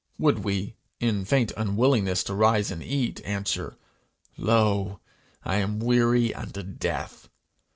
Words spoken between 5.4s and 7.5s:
I am weary unto death!